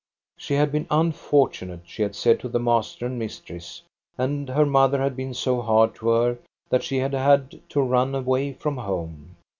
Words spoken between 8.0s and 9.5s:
away from home.